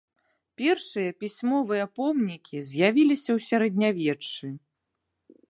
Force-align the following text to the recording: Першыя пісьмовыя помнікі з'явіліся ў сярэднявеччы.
Першыя 0.61 1.09
пісьмовыя 1.23 1.85
помнікі 1.99 2.57
з'явіліся 2.71 3.31
ў 3.37 3.49
сярэднявеччы. 3.51 4.47